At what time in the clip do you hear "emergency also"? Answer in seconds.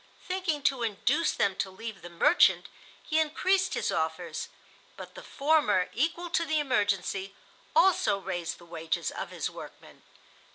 6.59-8.17